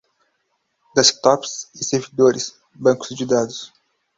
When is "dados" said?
3.23-3.71